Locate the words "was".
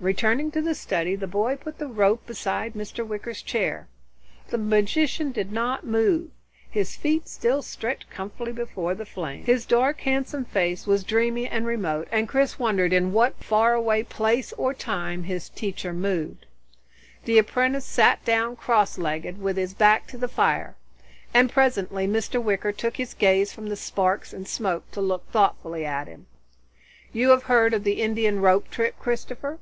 10.86-11.04